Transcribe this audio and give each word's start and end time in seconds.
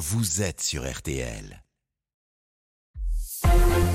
vous 0.00 0.40
êtes 0.40 0.62
sur 0.62 0.90
RTL. 0.90 1.62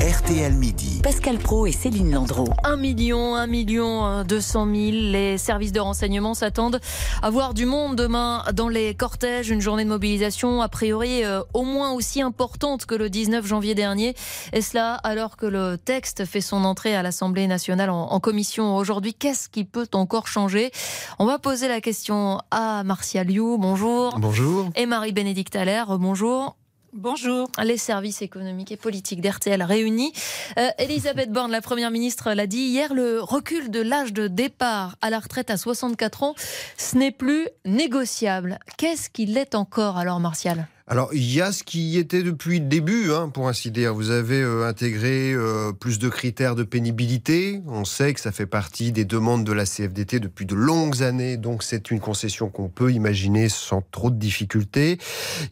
RTL 0.05 0.53
Midi. 0.53 0.99
Pascal 1.01 1.39
Pro 1.39 1.65
et 1.65 1.71
Céline 1.71 2.13
Landreau. 2.13 2.47
1 2.63 2.75
million, 2.75 3.33
1 3.33 3.47
million 3.47 4.23
200 4.23 4.65
000. 4.65 4.75
Les 4.91 5.39
services 5.39 5.71
de 5.71 5.79
renseignement 5.79 6.35
s'attendent 6.35 6.79
à 7.23 7.31
voir 7.31 7.55
du 7.55 7.65
monde 7.65 7.95
demain 7.95 8.43
dans 8.53 8.69
les 8.69 8.93
cortèges. 8.93 9.49
Une 9.49 9.61
journée 9.61 9.83
de 9.83 9.89
mobilisation 9.89 10.61
a 10.61 10.69
priori 10.69 11.23
euh, 11.23 11.41
au 11.55 11.63
moins 11.63 11.91
aussi 11.93 12.21
importante 12.21 12.85
que 12.85 12.93
le 12.93 13.09
19 13.09 13.47
janvier 13.47 13.73
dernier. 13.73 14.13
Et 14.53 14.61
cela 14.61 14.93
alors 14.93 15.37
que 15.37 15.47
le 15.47 15.75
texte 15.75 16.25
fait 16.25 16.39
son 16.41 16.65
entrée 16.65 16.95
à 16.95 17.01
l'Assemblée 17.01 17.47
nationale 17.47 17.89
en, 17.89 18.11
en 18.11 18.19
commission 18.19 18.77
aujourd'hui. 18.77 19.15
Qu'est-ce 19.15 19.49
qui 19.49 19.63
peut 19.63 19.87
encore 19.93 20.27
changer? 20.27 20.69
On 21.17 21.25
va 21.25 21.39
poser 21.39 21.67
la 21.67 21.81
question 21.81 22.41
à 22.51 22.83
Martial 22.83 23.31
You. 23.31 23.57
Bonjour. 23.57 24.19
Bonjour. 24.19 24.69
Et 24.75 24.85
Marie-Bénédicte 24.85 25.55
Allaire. 25.55 25.97
Bonjour. 25.97 26.55
Bonjour. 26.97 27.49
Les 27.61 27.75
services 27.75 28.21
économiques 28.21 28.71
et 28.71 28.77
politiques 28.77 29.19
d'RTL 29.19 29.61
réunis. 29.61 30.13
Euh, 30.57 30.69
Elisabeth 30.79 31.29
Borne, 31.29 31.51
la 31.51 31.59
Première 31.59 31.91
ministre, 31.91 32.31
l'a 32.31 32.47
dit 32.47 32.69
hier, 32.69 32.93
le 32.93 33.19
recul 33.19 33.69
de 33.69 33.81
l'âge 33.81 34.13
de 34.13 34.29
départ 34.29 34.95
à 35.01 35.09
la 35.09 35.19
retraite 35.19 35.49
à 35.49 35.57
64 35.57 36.23
ans, 36.23 36.35
ce 36.77 36.97
n'est 36.97 37.11
plus 37.11 37.49
négociable. 37.65 38.59
Qu'est-ce 38.77 39.09
qu'il 39.09 39.37
est 39.37 39.55
encore 39.55 39.97
alors, 39.97 40.21
Martial? 40.21 40.69
Alors, 40.87 41.09
il 41.15 41.33
y 41.33 41.41
a 41.41 41.51
ce 41.51 41.63
qui 41.63 41.97
était 41.97 42.21
depuis 42.21 42.59
le 42.59 42.67
début, 42.67 43.11
hein, 43.11 43.29
pour 43.29 43.47
ainsi 43.47 43.71
dire. 43.71 43.95
Vous 43.95 44.11
avez 44.11 44.39
euh, 44.39 44.67
intégré 44.67 45.33
euh, 45.33 45.71
plus 45.71 45.97
de 45.97 46.09
critères 46.09 46.53
de 46.53 46.61
pénibilité. 46.61 47.59
On 47.65 47.85
sait 47.85 48.13
que 48.13 48.19
ça 48.19 48.31
fait 48.31 48.45
partie 48.45 48.91
des 48.91 49.03
demandes 49.03 49.43
de 49.43 49.51
la 49.51 49.65
CFDT 49.65 50.19
depuis 50.19 50.45
de 50.45 50.53
longues 50.53 51.01
années, 51.01 51.37
donc 51.37 51.63
c'est 51.63 51.89
une 51.89 51.99
concession 51.99 52.49
qu'on 52.49 52.69
peut 52.69 52.91
imaginer 52.91 53.49
sans 53.49 53.81
trop 53.81 54.11
de 54.11 54.17
difficultés. 54.17 54.99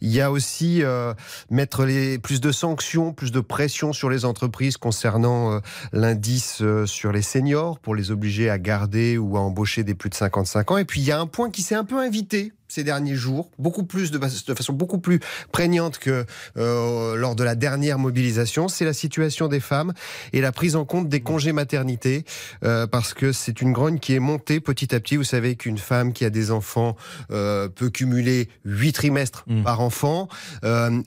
Il 0.00 0.12
y 0.12 0.20
a 0.20 0.30
aussi 0.30 0.84
euh, 0.84 1.14
mettre 1.50 1.84
les, 1.84 2.20
plus 2.20 2.40
de 2.40 2.52
sanctions, 2.52 3.12
plus 3.12 3.32
de 3.32 3.40
pression 3.40 3.92
sur 3.92 4.10
les 4.10 4.24
entreprises 4.24 4.76
concernant 4.76 5.60
l'indice 5.92 6.62
sur 6.86 7.10
les 7.10 7.22
seniors 7.22 7.80
pour 7.80 7.96
les 7.96 8.12
obliger 8.12 8.50
à 8.50 8.60
garder 8.60 9.18
ou 9.18 9.36
à 9.36 9.40
embaucher 9.40 9.82
des 9.82 9.94
plus 9.94 10.10
de 10.10 10.14
55 10.14 10.70
ans. 10.70 10.78
Et 10.78 10.84
puis, 10.84 11.00
il 11.00 11.06
y 11.06 11.12
a 11.12 11.18
un 11.18 11.26
point 11.26 11.50
qui 11.50 11.62
s'est 11.62 11.74
un 11.74 11.84
peu 11.84 11.98
invité 11.98 12.52
ces 12.74 12.84
derniers 12.84 13.14
jours, 13.14 13.50
beaucoup 13.58 13.84
plus 13.84 14.10
de, 14.10 14.18
de 14.18 14.54
façon 14.54 14.72
beaucoup 14.72 14.98
plus 14.98 15.20
prégnante 15.52 15.98
que 15.98 16.26
euh, 16.56 17.14
lors 17.14 17.36
de 17.36 17.44
la 17.44 17.54
dernière 17.54 17.98
mobilisation, 17.98 18.66
c'est 18.68 18.84
la 18.84 18.92
situation 18.92 19.46
des 19.48 19.60
femmes 19.60 19.92
et 20.32 20.40
la 20.40 20.50
prise 20.50 20.74
en 20.74 20.84
compte 20.84 21.08
des 21.08 21.20
congés 21.20 21.52
maternité, 21.52 22.24
euh, 22.64 22.86
parce 22.86 23.14
que 23.14 23.32
c'est 23.32 23.60
une 23.60 23.72
grogne 23.72 23.98
qui 23.98 24.14
est 24.14 24.18
montée 24.18 24.58
petit 24.60 24.94
à 24.94 25.00
petit. 25.00 25.16
Vous 25.16 25.24
savez 25.24 25.54
qu'une 25.54 25.78
femme 25.78 26.12
qui 26.12 26.24
a 26.24 26.30
des 26.30 26.50
enfants 26.50 26.96
euh, 27.30 27.68
peut 27.68 27.90
cumuler 27.90 28.48
huit 28.64 28.92
trimestres 28.92 29.44
Mm. 29.46 29.62
par 29.62 29.80
enfant, 29.80 30.28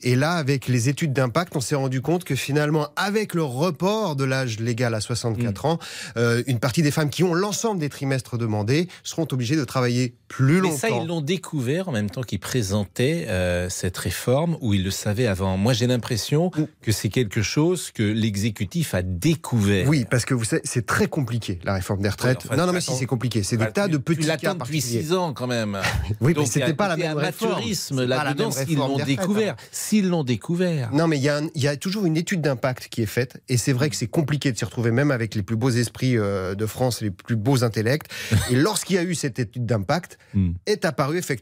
et 0.02 0.14
là, 0.16 0.32
avec 0.32 0.68
les 0.68 0.88
études 0.88 1.12
d'impact, 1.12 1.56
on 1.56 1.60
s'est 1.60 1.74
rendu 1.74 2.00
compte 2.00 2.24
que 2.24 2.34
finalement, 2.34 2.88
avec 2.96 3.34
le 3.34 3.42
report 3.42 4.16
de 4.16 4.24
l'âge 4.24 4.60
légal 4.60 4.94
à 4.94 5.00
64 5.00 5.66
ans, 5.66 5.78
euh, 6.16 6.42
une 6.46 6.60
partie 6.60 6.82
des 6.82 6.90
femmes 6.90 7.10
qui 7.10 7.24
ont 7.24 7.34
l'ensemble 7.34 7.80
des 7.80 7.88
trimestres 7.88 8.38
demandés 8.38 8.88
seront 9.02 9.26
obligées 9.32 9.56
de 9.56 9.64
travailler 9.64 10.14
plus 10.28 10.56
Mais 10.56 10.60
longtemps. 10.60 10.76
ça, 10.76 10.88
ils 10.90 11.06
l'ont 11.06 11.20
découvert 11.20 11.57
en 11.58 11.92
même 11.92 12.08
temps 12.10 12.22
qu'ils 12.22 12.38
présentaient 12.38 13.26
euh, 13.28 13.68
cette 13.68 13.96
réforme, 13.98 14.56
ou 14.60 14.74
ils 14.74 14.84
le 14.84 14.90
savaient 14.90 15.26
avant. 15.26 15.56
Moi, 15.56 15.72
j'ai 15.72 15.86
l'impression 15.86 16.50
que 16.82 16.92
c'est 16.92 17.08
quelque 17.08 17.42
chose 17.42 17.90
que 17.90 18.02
l'exécutif 18.02 18.94
a 18.94 19.02
découvert. 19.02 19.88
Oui, 19.88 20.06
parce 20.08 20.24
que 20.24 20.34
vous 20.34 20.44
savez, 20.44 20.62
c'est 20.64 20.86
très 20.86 21.06
compliqué, 21.08 21.58
la 21.64 21.74
réforme 21.74 22.00
des 22.00 22.08
retraites. 22.08 22.44
Ouais, 22.50 22.56
non, 22.56 22.66
non, 22.66 22.72
mais 22.72 22.80
si, 22.80 22.92
c'est 22.94 23.06
compliqué. 23.06 23.42
C'est 23.42 23.56
Bah, 23.56 23.66
des 23.66 23.72
tas 23.72 23.86
tu- 23.86 23.92
de 23.92 23.96
petits 23.98 24.26
cas 24.26 24.36
depuis 24.36 24.58
particuliers. 24.58 24.80
six 25.02 25.12
ans 25.14 25.32
quand 25.32 25.46
même. 25.46 25.78
Oui, 26.20 26.28
mais 26.28 26.34
Donc, 26.34 26.46
il 26.46 26.50
c'était 26.50 26.66
a 26.66 26.74
pas 26.74 26.88
la 26.88 26.96
même 26.96 27.16
réforme. 27.16 27.54
pas 27.54 28.04
là-dedans 28.06 28.50
réforme 28.50 28.76
l'ont 28.98 29.04
découvert. 29.04 29.52
hein. 29.54 29.64
S'ils 29.72 30.08
l'ont 30.08 30.24
découvert. 30.24 30.90
Non, 30.92 31.08
mais 31.08 31.16
il 31.18 31.22
y, 31.22 31.28
a 31.28 31.38
un- 31.38 31.48
il 31.54 31.62
y 31.62 31.68
a 31.68 31.76
toujours 31.76 32.06
une 32.06 32.16
étude 32.16 32.40
d'impact 32.40 32.88
qui 32.88 33.02
est 33.02 33.06
faite, 33.06 33.40
et 33.48 33.56
c'est 33.56 33.72
vrai 33.72 33.90
que 33.90 33.96
c'est 33.96 34.06
compliqué 34.06 34.52
de 34.52 34.58
s'y 34.58 34.64
retrouver, 34.64 34.90
même 34.90 35.10
avec 35.10 35.34
les 35.34 35.42
plus 35.42 35.56
beaux 35.56 35.70
esprits 35.70 36.16
euh, 36.16 36.54
de 36.54 36.66
France, 36.66 37.00
les 37.00 37.10
plus 37.10 37.36
beaux 37.36 37.64
intellects. 37.64 38.06
et 38.50 38.54
lorsqu'il 38.68 38.96
y 38.96 38.98
a 38.98 39.02
eu 39.02 39.14
cette 39.14 39.38
étude 39.38 39.66
d'impact, 39.66 40.18
Hmm. 40.34 40.50
est 40.66 40.84
apparu 40.84 41.16
effectivement 41.16 41.38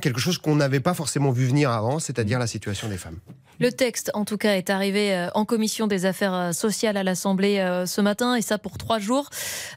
quelque 0.00 0.20
chose 0.20 0.38
qu'on 0.38 0.56
n'avait 0.56 0.80
pas 0.80 0.94
forcément 0.94 1.30
vu 1.30 1.46
venir 1.46 1.70
avant, 1.70 1.98
c'est-à-dire 1.98 2.38
la 2.38 2.46
situation 2.46 2.88
des 2.88 2.96
femmes. 2.96 3.18
Le 3.58 3.70
texte, 3.70 4.10
en 4.14 4.24
tout 4.24 4.38
cas, 4.38 4.56
est 4.56 4.70
arrivé 4.70 5.14
euh, 5.14 5.28
en 5.34 5.44
commission 5.44 5.86
des 5.86 6.06
affaires 6.06 6.34
euh, 6.34 6.52
sociales 6.52 6.96
à 6.96 7.02
l'Assemblée 7.02 7.58
euh, 7.58 7.84
ce 7.84 8.00
matin, 8.00 8.34
et 8.34 8.42
ça 8.42 8.56
pour 8.56 8.78
trois 8.78 8.98
jours. 8.98 9.28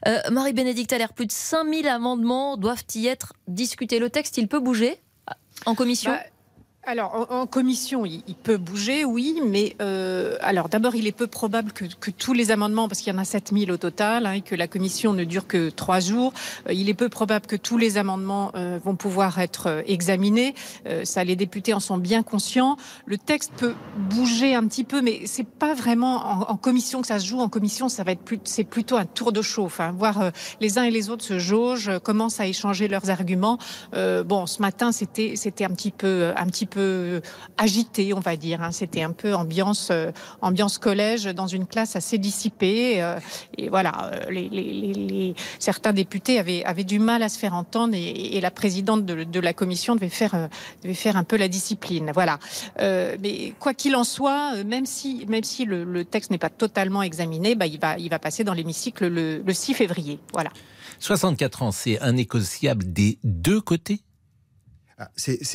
Euh, 0.06 0.18
Marie-Bénédicte 0.30 0.92
Allaire, 0.92 1.12
plus 1.12 1.26
de 1.26 1.32
5000 1.32 1.86
amendements 1.88 2.56
doivent 2.56 2.84
y 2.94 3.08
être 3.08 3.34
discutés. 3.46 3.98
Le 3.98 4.08
texte, 4.08 4.38
il 4.38 4.48
peut 4.48 4.60
bouger 4.60 4.98
en 5.66 5.74
commission? 5.74 6.12
Bah, 6.12 6.20
alors, 6.86 7.26
en, 7.30 7.42
en 7.42 7.46
commission, 7.46 8.04
il, 8.04 8.22
il 8.26 8.34
peut 8.34 8.56
bouger, 8.56 9.04
oui, 9.04 9.40
mais 9.44 9.76
euh, 9.80 10.36
alors 10.40 10.68
d'abord, 10.68 10.94
il 10.94 11.06
est 11.06 11.12
peu 11.12 11.26
probable 11.26 11.72
que, 11.72 11.84
que 12.00 12.10
tous 12.10 12.32
les 12.32 12.50
amendements, 12.50 12.88
parce 12.88 13.00
qu'il 13.00 13.12
y 13.12 13.16
en 13.16 13.18
a 13.18 13.24
7000 13.24 13.72
au 13.72 13.76
total, 13.76 14.26
hein, 14.26 14.32
et 14.32 14.40
que 14.40 14.54
la 14.54 14.68
commission 14.68 15.12
ne 15.12 15.24
dure 15.24 15.46
que 15.46 15.70
trois 15.70 16.00
jours, 16.00 16.32
euh, 16.68 16.72
il 16.72 16.88
est 16.88 16.94
peu 16.94 17.08
probable 17.08 17.46
que 17.46 17.56
tous 17.56 17.78
les 17.78 17.96
amendements 17.96 18.50
euh, 18.54 18.78
vont 18.84 18.96
pouvoir 18.96 19.38
être 19.38 19.68
euh, 19.68 19.82
examinés. 19.86 20.54
Euh, 20.86 21.04
ça, 21.04 21.24
les 21.24 21.36
députés 21.36 21.72
en 21.74 21.80
sont 21.80 21.98
bien 21.98 22.22
conscients. 22.22 22.76
Le 23.06 23.18
texte 23.18 23.52
peut 23.56 23.74
bouger 23.96 24.54
un 24.54 24.66
petit 24.66 24.84
peu, 24.84 25.00
mais 25.00 25.22
c'est 25.26 25.46
pas 25.46 25.74
vraiment 25.74 26.16
en, 26.26 26.52
en 26.52 26.56
commission 26.56 27.00
que 27.00 27.06
ça 27.06 27.18
se 27.18 27.26
joue. 27.26 27.40
En 27.40 27.48
commission, 27.48 27.88
ça 27.88 28.04
va 28.04 28.12
être 28.12 28.22
plus, 28.22 28.40
c'est 28.44 28.64
plutôt 28.64 28.96
un 28.96 29.06
tour 29.06 29.32
de 29.32 29.42
chauffe, 29.42 29.80
hein, 29.80 29.94
voir 29.96 30.20
euh, 30.20 30.30
les 30.60 30.78
uns 30.78 30.84
et 30.84 30.90
les 30.90 31.08
autres 31.08 31.24
se 31.24 31.38
jaugent, 31.38 31.98
commencent 32.02 32.40
à 32.40 32.46
échanger 32.46 32.88
leurs 32.88 33.10
arguments. 33.10 33.58
Bon, 33.92 34.46
ce 34.46 34.60
matin, 34.60 34.92
c'était 34.92 35.34
c'était 35.36 35.64
un 35.64 35.70
petit 35.70 35.90
peu 35.90 36.32
un 36.36 36.46
petit 36.46 36.66
peu 36.66 36.73
agité, 37.58 38.12
on 38.14 38.20
va 38.20 38.36
dire. 38.36 38.62
hein. 38.62 38.72
C'était 38.72 39.02
un 39.02 39.12
peu 39.12 39.34
ambiance 39.34 39.88
euh, 39.90 40.10
ambiance 40.42 40.78
collège 40.78 41.24
dans 41.24 41.46
une 41.46 41.66
classe 41.66 41.96
assez 41.96 42.18
dissipée. 42.18 43.02
euh, 43.02 43.18
et 43.56 43.68
voilà, 43.68 44.10
euh, 44.30 45.32
certains 45.58 45.92
députés 45.92 46.38
avaient 46.38 46.64
avaient 46.64 46.84
du 46.84 46.98
mal 46.98 47.22
à 47.22 47.28
se 47.28 47.38
faire 47.38 47.54
entendre 47.54 47.94
et, 47.94 48.40
la 48.40 48.50
présidente 48.50 49.06
de, 49.06 49.40
la 49.40 49.52
commission 49.52 49.94
devait 49.94 50.08
faire 50.08 50.34
euh, 50.34 50.48
devait 50.82 50.94
faire 50.94 51.16
un 51.16 51.24
peu 51.24 51.36
la 51.36 51.48
discipline. 51.48 52.10
Voilà. 52.12 52.38
Euh, 52.80 53.16
mais 53.22 53.54
quoi 53.58 53.74
qu'il 53.74 53.96
en 53.96 54.04
soit, 54.04 54.56
euh, 54.56 54.64
même 54.64 54.86
si 54.86 55.24
même 55.28 55.44
si 55.44 55.64
le, 55.64 56.04
texte 56.04 56.30
n'est 56.30 56.38
pas 56.38 56.50
totalement 56.50 57.02
examiné, 57.02 57.54
bah, 57.54 57.66
il 57.66 57.80
va 57.80 57.98
il 57.98 58.10
va 58.10 58.18
passer 58.18 58.44
dans 58.44 58.54
l'hémicycle 58.54 59.06
le, 59.08 59.42
le 59.44 59.54
6 59.54 59.74
février. 59.74 60.18
Voilà. 60.32 60.50
64 60.98 61.62
ans, 61.62 61.72
c'est 61.72 62.00
un 62.00 62.12
négociable 62.12 62.92
des 62.92 63.18
deux 63.24 63.60
côtés? 63.60 64.00
Ah, 65.06 65.10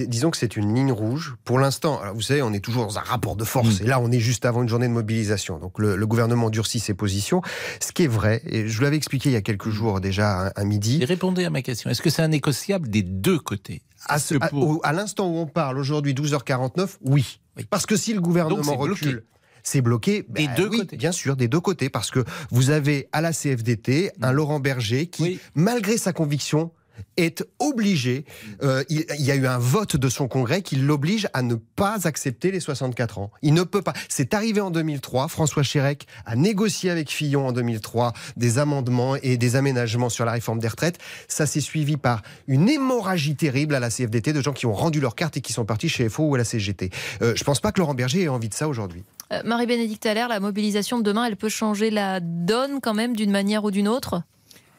disons 0.07 0.31
que 0.31 0.37
c'est 0.37 0.55
une 0.55 0.73
ligne 0.75 0.91
rouge. 0.91 1.35
Pour 1.43 1.59
l'instant, 1.59 2.01
vous 2.13 2.21
savez, 2.21 2.41
on 2.41 2.53
est 2.53 2.59
toujours 2.59 2.85
dans 2.85 2.97
un 2.97 3.01
rapport 3.01 3.35
de 3.35 3.43
force. 3.43 3.79
Mm. 3.79 3.83
Et 3.83 3.87
là, 3.87 3.99
on 3.99 4.11
est 4.11 4.19
juste 4.19 4.45
avant 4.45 4.61
une 4.63 4.69
journée 4.69 4.87
de 4.87 4.93
mobilisation. 4.93 5.57
Donc 5.59 5.79
le, 5.79 5.95
le 5.95 6.07
gouvernement 6.07 6.49
durcit 6.49 6.79
ses 6.79 6.93
positions. 6.93 7.41
Ce 7.81 7.91
qui 7.91 8.03
est 8.03 8.07
vrai, 8.07 8.41
et 8.45 8.67
je 8.67 8.77
vous 8.77 8.83
l'avais 8.83 8.97
expliqué 8.97 9.29
il 9.29 9.33
y 9.33 9.37
a 9.37 9.41
quelques 9.41 9.69
jours 9.69 9.99
déjà 10.01 10.47
à, 10.47 10.59
à 10.59 10.63
midi, 10.63 10.99
Et 11.01 11.05
répondez 11.05 11.45
à 11.45 11.49
ma 11.49 11.61
question. 11.61 11.89
Est-ce 11.89 12.01
que 12.01 12.09
c'est 12.09 12.21
un 12.21 12.27
négociable 12.27 12.89
des 12.89 13.03
deux 13.03 13.39
côtés? 13.39 13.81
À, 14.07 14.19
ce- 14.19 14.35
à- 14.41 14.47
pour- 14.49 14.79
à 14.85 14.93
l'instant 14.93 15.27
où 15.27 15.37
on 15.37 15.45
parle, 15.47 15.77
aujourd'hui 15.77 16.13
12h49, 16.13 16.97
oui. 17.03 17.39
Oui. 17.57 17.65
Parce 17.69 17.85
que 17.85 17.95
si 17.95 18.11
le 18.11 18.17
Donc, 18.17 18.25
gouvernement 18.25 18.75
bloqué. 18.77 19.05
recule... 19.05 19.23
C'est 19.61 19.81
bloqué 19.81 20.23
Des 20.29 20.47
Ben 20.47 20.53
deux 20.55 20.69
oui, 20.69 20.77
côtés. 20.79 20.95
Bien 20.95 21.11
sûr, 21.11 21.35
des 21.35 21.49
deux 21.49 21.59
côtés, 21.59 21.89
parce 21.89 22.11
que 22.11 22.23
vous 22.49 22.69
avez 22.69 23.09
à 23.11 23.19
la 23.19 23.33
CFDT 23.33 24.11
un 24.21 24.31
Laurent 24.31 24.61
Berger 24.61 25.07
qui, 25.07 25.23
Oui. 25.23 25.39
malgré 25.53 25.97
sa 25.97 26.13
conviction, 26.13 26.71
est 27.17 27.43
obligé, 27.59 28.25
euh, 28.63 28.83
il, 28.89 29.05
y 29.19 29.31
a 29.31 29.35
eu 29.35 29.47
un 29.47 29.57
vote 29.57 29.95
de 29.95 30.09
son 30.09 30.27
congrès 30.27 30.61
qui 30.61 30.75
l'oblige 30.75 31.27
à 31.33 31.41
ne 31.41 31.55
pas 31.55 32.07
accepter 32.07 32.51
les 32.51 32.59
64 32.59 33.19
ans. 33.19 33.31
Il 33.41 33.53
ne 33.53 33.63
peut 33.63 33.81
pas. 33.81 33.93
C'est 34.07 34.33
arrivé 34.33 34.61
en 34.61 34.71
2003, 34.71 35.27
François 35.27 35.63
Chérec 35.63 36.07
a 36.25 36.35
négocié 36.35 36.89
avec 36.89 37.09
Fillon 37.09 37.47
en 37.47 37.51
2003 37.51 38.13
des 38.37 38.57
amendements 38.57 39.15
et 39.15 39.37
des 39.37 39.55
aménagements 39.55 40.09
sur 40.09 40.25
la 40.25 40.31
réforme 40.31 40.59
des 40.59 40.67
retraites. 40.67 40.99
Ça 41.27 41.45
s'est 41.45 41.61
suivi 41.61 41.97
par 41.97 42.21
une 42.47 42.69
hémorragie 42.69 43.35
terrible 43.35 43.75
à 43.75 43.79
la 43.79 43.89
CFDT 43.89 44.33
de 44.33 44.41
gens 44.41 44.53
qui 44.53 44.65
ont 44.65 44.73
rendu 44.73 44.99
leur 44.99 45.15
carte 45.15 45.37
et 45.37 45.41
qui 45.41 45.53
sont 45.53 45.65
partis 45.65 45.89
chez 45.89 46.09
FO 46.09 46.23
ou 46.23 46.35
à 46.35 46.37
la 46.37 46.43
CGT. 46.43 46.89
Euh, 47.21 47.33
je 47.35 47.43
pense 47.43 47.59
pas 47.59 47.71
que 47.71 47.79
Laurent 47.79 47.93
Berger 47.93 48.23
ait 48.23 48.27
envie 48.27 48.49
de 48.49 48.53
ça 48.53 48.67
aujourd'hui. 48.67 49.03
Euh, 49.31 49.41
Marie-Bénédicte 49.45 50.05
Allaire, 50.05 50.27
la 50.27 50.39
mobilisation 50.39 50.97
de 50.99 51.03
demain, 51.03 51.25
elle 51.25 51.37
peut 51.37 51.49
changer 51.49 51.89
la 51.89 52.19
donne 52.19 52.81
quand 52.81 52.93
même 52.93 53.15
d'une 53.15 53.31
manière 53.31 53.63
ou 53.63 53.71
d'une 53.71 53.87
autre? 53.87 54.23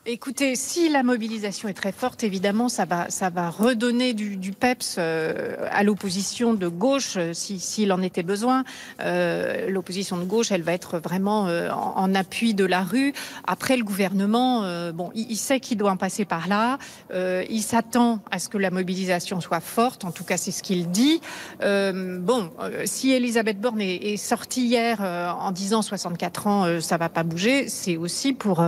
Écoutez, 0.06 0.56
si 0.56 0.88
la 0.88 1.02
mobilisation 1.02 1.68
est 1.68 1.74
très 1.74 1.92
forte, 1.92 2.24
évidemment, 2.24 2.70
ça 2.70 2.86
va, 2.86 3.10
ça 3.10 3.28
va 3.28 3.50
redonner 3.50 4.14
du, 4.14 4.38
du 4.38 4.52
peps 4.52 4.96
euh, 4.96 5.56
à 5.70 5.82
l'opposition 5.84 6.54
de 6.54 6.68
gauche, 6.68 7.18
euh, 7.18 7.34
si- 7.34 7.60
s'il 7.60 7.92
en 7.92 8.00
était 8.00 8.22
besoin. 8.22 8.64
Euh, 9.02 9.68
l'opposition 9.68 10.16
de 10.16 10.24
gauche, 10.24 10.52
elle 10.52 10.62
va 10.62 10.72
être 10.72 10.98
vraiment 10.98 11.48
euh, 11.48 11.68
en, 11.70 12.14
appui 12.14 12.54
de 12.54 12.64
la 12.64 12.82
rue. 12.82 13.12
Après, 13.46 13.76
le 13.76 13.84
gouvernement, 13.84 14.64
euh, 14.64 14.90
bon, 14.90 15.10
il, 15.14 15.30
il 15.32 15.36
sait 15.36 15.60
qu'il 15.60 15.76
doit 15.76 15.90
en 15.90 15.98
passer 15.98 16.24
par 16.24 16.48
là. 16.48 16.78
Euh, 17.12 17.44
il 17.50 17.60
s'attend 17.62 18.20
à 18.30 18.38
ce 18.38 18.48
que 18.48 18.56
la 18.56 18.70
mobilisation 18.70 19.42
soit 19.42 19.60
forte. 19.60 20.06
En 20.06 20.12
tout 20.12 20.24
cas, 20.24 20.38
c'est 20.38 20.50
ce 20.50 20.62
qu'il 20.62 20.88
dit. 20.88 21.20
Bon, 21.60 22.50
si 22.86 23.12
Elisabeth 23.12 23.60
Borne 23.60 23.82
est, 23.82 23.96
est 23.96 24.16
sortie 24.16 24.64
hier 24.64 25.00
en 25.02 25.50
disant 25.52 25.82
64 25.82 26.46
ans, 26.46 26.80
ça 26.80 26.96
va 26.96 27.10
pas 27.10 27.22
bouger, 27.22 27.68
c'est 27.68 27.98
aussi 27.98 28.32
pour 28.32 28.64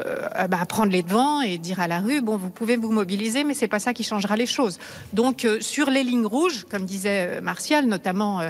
euh, 0.00 0.28
euh, 0.36 0.48
bah, 0.48 0.64
prendre 0.68 0.90
les 0.90 1.02
devants 1.02 1.40
et 1.40 1.58
dire 1.58 1.80
à 1.80 1.86
la 1.86 2.00
rue 2.00 2.20
bon, 2.20 2.36
vous 2.36 2.50
pouvez 2.50 2.76
vous 2.76 2.90
mobiliser, 2.90 3.44
mais 3.44 3.54
c'est 3.54 3.68
pas 3.68 3.78
ça 3.78 3.94
qui 3.94 4.02
changera 4.02 4.36
les 4.36 4.46
choses. 4.46 4.78
Donc, 5.12 5.44
euh, 5.44 5.60
sur 5.60 5.90
les 5.90 6.02
lignes 6.02 6.26
rouges, 6.26 6.64
comme 6.70 6.84
disait 6.84 7.40
Martial, 7.40 7.86
notamment 7.86 8.40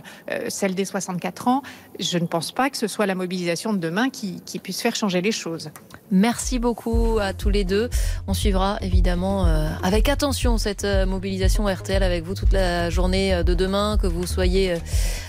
celle 0.48 0.74
des 0.74 0.84
64 0.84 1.48
ans, 1.48 1.62
je 2.00 2.18
ne 2.18 2.26
pense 2.26 2.52
pas 2.52 2.70
que 2.70 2.76
ce 2.76 2.86
soit 2.86 3.06
la 3.06 3.14
mobilisation 3.14 3.72
de 3.72 3.78
demain 3.78 4.10
qui 4.10 4.58
puisse 4.62 4.80
faire 4.80 4.96
changer 4.96 5.20
les 5.20 5.32
choses. 5.32 5.70
Merci 6.10 6.58
beaucoup 6.58 7.18
à 7.20 7.32
tous 7.32 7.50
les 7.50 7.64
deux. 7.64 7.88
On 8.26 8.34
suivra 8.34 8.78
évidemment 8.80 9.46
avec 9.82 10.08
attention 10.08 10.58
cette 10.58 10.84
mobilisation 10.84 11.66
RTL 11.66 12.02
avec 12.02 12.24
vous 12.24 12.34
toute 12.34 12.52
la 12.52 12.90
journée 12.90 13.42
de 13.42 13.54
demain, 13.54 13.98
que 14.00 14.06
vous 14.06 14.26
soyez 14.26 14.76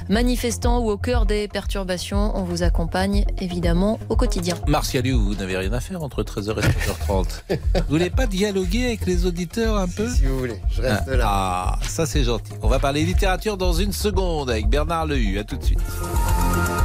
manifestant 0.10 0.80
ou 0.80 0.90
au 0.90 0.98
cœur 0.98 1.26
des 1.26 1.48
perturbations. 1.48 2.36
On 2.36 2.44
vous 2.44 2.64
accompagne 2.64 3.26
évidemment 3.40 4.00
au 4.10 4.16
quotidien. 4.16 4.56
Martial, 4.68 5.06
vous 5.12 5.36
n'avez 5.36 5.58
rien 5.58 5.74
à 5.74 5.80
faire 5.80 6.04
entre 6.04 6.24
13h 6.24 6.58
et 6.58 6.62
13h30. 6.62 7.26
vous 7.50 7.82
voulez 7.90 8.10
pas 8.10 8.28
dialoguer 8.28 8.86
avec 8.86 9.06
les 9.06 9.26
auditeurs 9.26 9.78
un 9.78 9.88
peu? 9.88 10.10
Si 10.10 10.24
vous 10.24 10.40
voulez, 10.40 10.62
je 10.70 10.82
reste 10.82 11.04
ah, 11.08 11.16
là. 11.16 11.26
Ah, 11.28 11.80
ça 11.88 12.06
c'est 12.06 12.24
gentil. 12.24 12.54
On 12.62 12.68
va 12.68 12.80
parler 12.80 13.04
littérature 13.04 13.58
dans 13.58 13.74
une 13.74 13.92
seconde 13.92 14.50
avec 14.50 14.68
Bernard 14.68 15.06
Lehu. 15.06 15.38
À 15.40 15.44
tout 15.44 15.58
de 15.58 15.64
suite. 15.64 15.80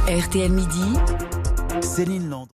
RTL 0.07 0.51
Midi. 0.51 0.67
Céline 1.81 2.29
Land. 2.29 2.47